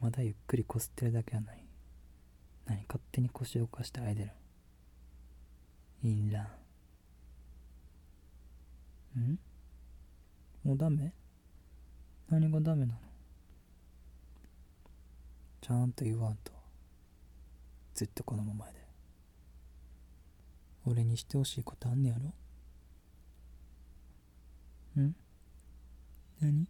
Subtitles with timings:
[0.00, 1.58] まだゆっくりこすってるだけやのに
[2.66, 4.30] 何勝手に腰を動かしてあえでる。
[6.02, 6.48] インラ
[9.14, 9.38] ンん？
[10.64, 11.12] もうダメ？
[12.30, 12.98] 何がダメなの？
[15.60, 16.52] ちゃんと言わんと。
[17.94, 18.72] ずっとこのままで。
[20.86, 22.16] 俺にしてほしいことあんねや
[24.96, 25.02] ろ？
[25.02, 25.14] ん？
[26.40, 26.66] 何？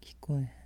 [0.00, 0.59] 聞こえへん。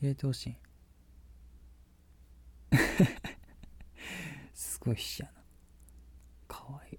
[0.00, 0.56] 入れてほしい。
[4.54, 5.42] すごいしやな。
[6.46, 6.98] かわいい。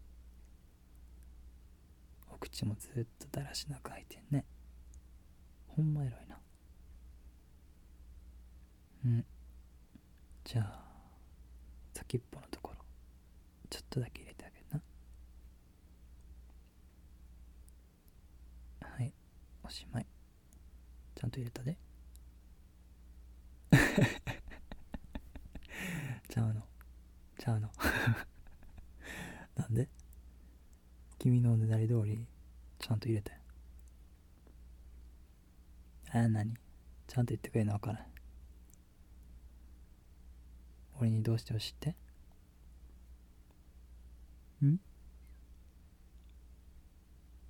[2.31, 4.45] お口もずっとだらしなく開いてんね。
[5.67, 6.39] ほんまエロいな。
[9.05, 9.25] うん。
[10.43, 10.85] じゃあ
[11.93, 12.83] 先っぽのところ
[13.69, 14.81] ちょっとだけ入れてあげるな。
[18.89, 19.13] はい。
[19.63, 20.14] おしまい。
[21.25, 21.75] ゃんと入れたで
[26.29, 26.61] ちゃうの。
[27.39, 27.69] ちゃうの。
[29.57, 29.89] なんで？
[31.17, 32.23] 君のねだり通り
[32.79, 33.39] ちゃんと入れたよ。
[36.11, 36.53] あ何？
[37.07, 38.05] ちゃんと言ってくれるの分からん。
[40.99, 41.95] 俺にどうしてほしいって？
[44.63, 44.79] ん？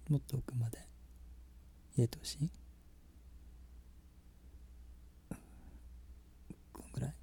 [0.09, 0.77] もっと奥まで
[1.95, 2.49] 入れてほしい
[6.71, 7.13] こんぐらい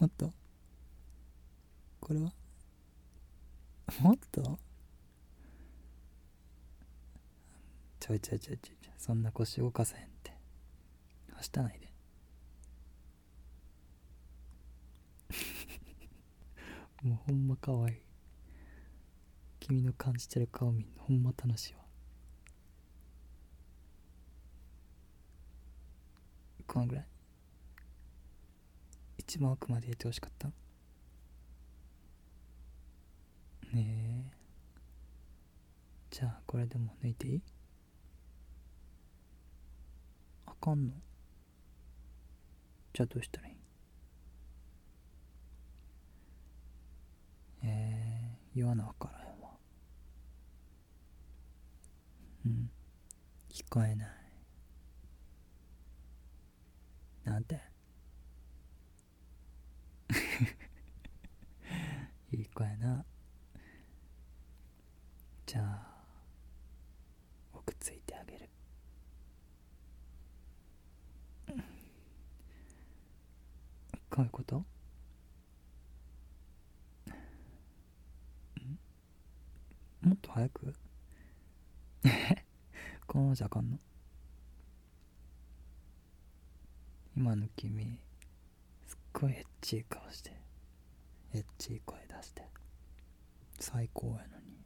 [0.00, 0.32] もっと。
[2.00, 2.32] これは？
[4.00, 4.58] もっと？
[7.98, 10.32] ちょいちょいちょいちょいそんな腰動かさへんって。
[11.32, 11.92] はしたないで。
[17.02, 17.96] もうほんまかわいい。
[19.60, 21.02] 君の感じてる顔見んの。
[21.02, 21.80] ほんま楽しいわ。
[26.66, 27.06] このぐらい。
[29.28, 30.48] 一番奥まで入れてほしかった。
[30.48, 30.54] ね
[34.32, 34.38] え。
[36.10, 37.42] じゃあこれでも抜いていい？
[40.46, 40.94] あかんの？
[42.94, 43.54] じゃあどうしたらいい？
[47.64, 49.50] えー、言わなあからへんわ。
[52.46, 52.70] うん。
[53.50, 54.08] 聞こえない。
[57.24, 57.60] なんて
[62.30, 63.04] いい子やな。
[65.46, 66.04] じゃあ
[67.54, 68.48] 奥ついてあげる。
[74.10, 74.64] こういうこと？
[80.02, 80.74] もっと早く？
[82.04, 82.44] え
[83.06, 83.78] このままじゃあかんの？
[87.16, 87.98] 今の君
[88.86, 90.30] すっごいエッチい顔して
[91.34, 92.46] エッチい声出して。
[93.58, 94.58] 最高やのに。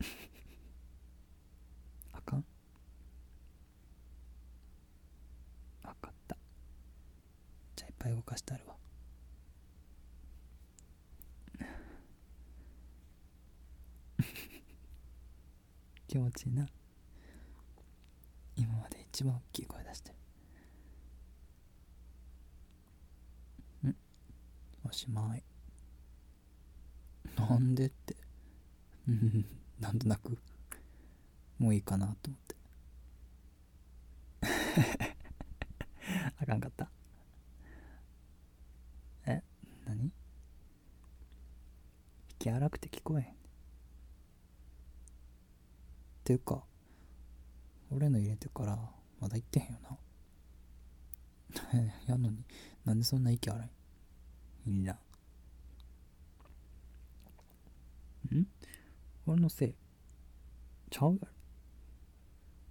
[2.12, 2.44] あかん？
[5.82, 6.36] 分かった。
[7.76, 8.76] じゃあいっぱい動かしてあるわ。
[16.08, 16.68] 気持ちいいな。
[18.56, 20.14] 今まで一番大きい声出して。
[23.86, 23.94] ん。
[24.84, 25.42] おしまい。
[27.48, 28.16] なんでって。
[29.08, 29.44] う ん
[29.80, 30.38] なんとなく。
[31.58, 32.56] もういいかなと思って。
[36.40, 36.90] あかんかった。
[39.26, 39.42] え
[39.86, 40.10] 何？
[42.38, 43.30] 息荒くて聞こえへん。
[43.30, 43.34] っ
[46.24, 46.64] ていうか
[47.90, 48.78] 俺の入れてから
[49.20, 49.98] まだ行ってへんよな。
[52.06, 52.44] やのに
[52.84, 53.70] なんでそんな息荒い？
[54.66, 54.98] いいな。
[58.34, 58.46] ん？
[59.26, 59.74] 俺のせい。
[60.90, 61.28] ちゃうやろ。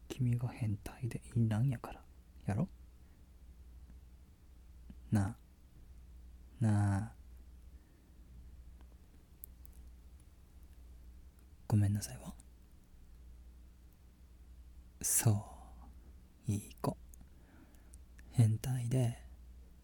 [0.07, 2.01] 君が変態で淫乱やから。
[2.45, 2.67] やろ？
[5.11, 5.35] なあ。
[6.59, 7.11] なあ。
[11.67, 12.33] ごめんなさいわ。
[15.01, 15.31] そ
[16.47, 16.97] ういい子。
[18.31, 19.21] 変態で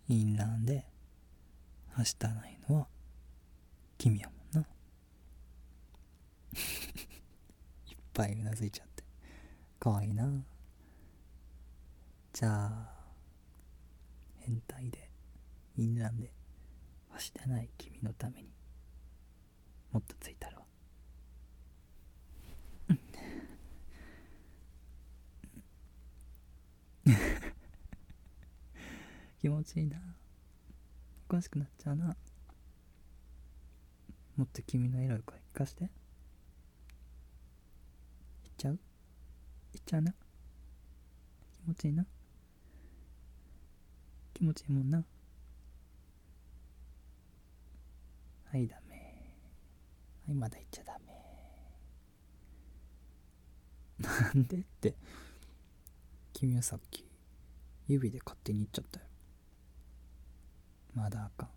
[0.07, 0.85] 淫乱で
[1.91, 2.87] はしたないのは
[3.97, 4.34] 君やもん。
[6.55, 6.57] い
[7.93, 9.03] っぱいうなずいちゃって。
[9.79, 10.43] かわいいな。
[12.33, 12.89] じゃあ
[14.39, 15.09] 変態で
[15.77, 16.31] 淫乱で
[17.09, 17.69] はしてない。
[17.77, 18.49] 君のために。
[19.91, 20.65] もっとついたるわ
[29.41, 29.97] 気持ちいいな。
[31.29, 32.17] おかしくなっちゃうな。
[34.35, 35.89] もっと君のエロい声聞かして。
[39.77, 40.13] っちゃうな
[41.53, 42.05] 気持ちいいな
[44.33, 45.03] 気持ちいいもんな
[48.51, 48.95] はいダメ
[50.27, 51.15] はいまだ言っちゃダメ
[53.99, 54.93] なんでって
[56.33, 57.05] 君はさっき
[57.87, 59.05] 指で勝手に言っちゃったよ
[60.93, 61.49] まだあかん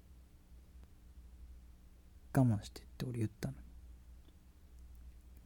[2.51, 3.59] 我慢してって俺言ったのに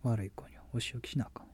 [0.03, 1.51] 悪い子にはお仕置きしなあかん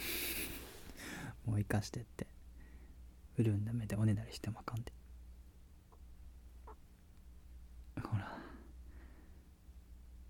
[1.46, 2.26] もう生かしてって。
[3.38, 4.92] 潤んだ目でおねだりしてもあかんで
[8.02, 8.38] ほら。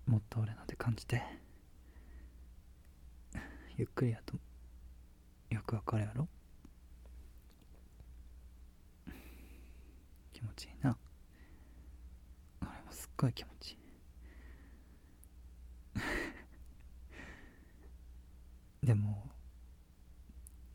[0.05, 1.21] もっと俺ので感じて。
[3.77, 4.35] ゆっくりやと
[5.49, 6.27] よくわかるやろ。
[10.33, 10.97] 気持ちいいな。
[12.61, 13.77] 俺もすっごい気持ちい
[18.83, 18.85] い。
[18.85, 19.30] で も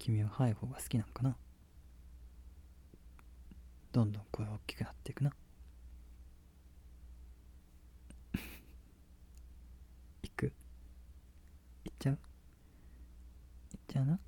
[0.07, 1.37] 君は早い方が好きなんかな？
[3.91, 5.33] どんどん声大きくなっていくな。
[10.23, 10.53] 行く？
[11.83, 12.19] 行っちゃう？
[13.73, 14.21] 行っちゃうな？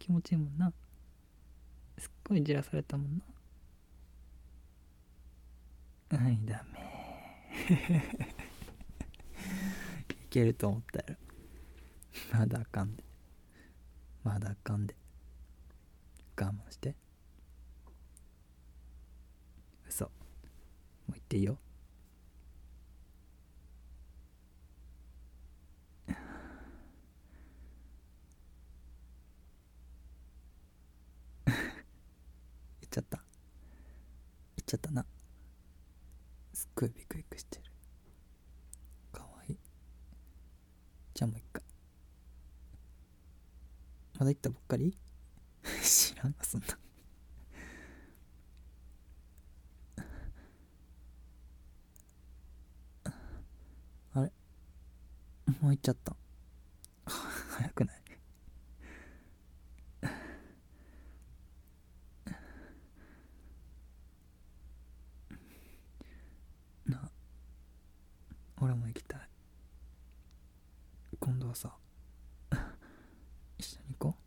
[0.00, 0.72] 気持ちいいもんな。
[1.96, 3.22] すっごいじらされたもん
[6.10, 6.18] な。
[6.18, 6.76] はいダメ。
[10.10, 11.16] いけると思ったや
[12.32, 13.07] ろまだあかんで。
[14.22, 14.94] まだあかんで。
[16.36, 16.94] 我慢して。
[19.88, 20.04] 嘘。
[20.04, 20.10] も
[21.10, 21.58] う言っていいよ。
[32.80, 33.16] 言っちゃった。
[33.18, 33.24] 言
[34.62, 35.06] っちゃったな。
[36.52, 37.64] すっごいビクビクしてる。
[39.12, 39.58] かわいい。
[41.14, 41.47] じゃあもう一回。
[44.18, 44.94] まだ言ったばっかり？
[45.82, 46.66] 知らんわそんな。
[54.14, 54.32] あれ？
[55.60, 56.16] もう行っちゃった。
[57.06, 57.98] 早くない？
[66.86, 67.10] な
[68.60, 69.20] 俺も行きたい。
[71.20, 71.74] 今度はさ
[73.58, 74.17] 一緒に行こ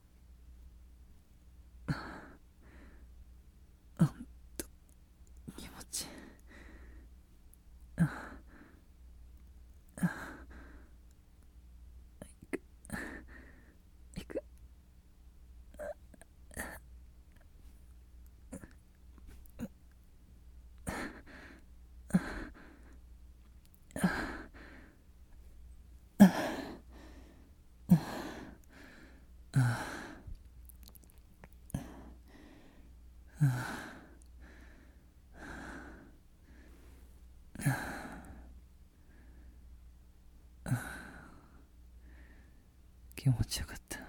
[43.22, 44.00] 気持ちよかった。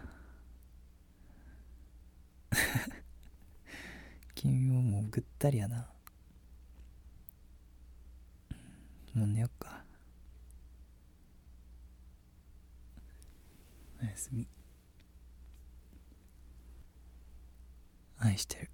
[4.35, 5.92] 君ももうぐったりやな。
[9.12, 9.85] もう寝よっか。
[14.00, 14.49] おやすみ。
[18.16, 18.71] 愛してる。